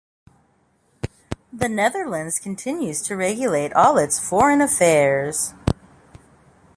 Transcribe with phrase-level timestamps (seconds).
[1.53, 5.53] The Netherlands continues to regulate all its foreign affairs.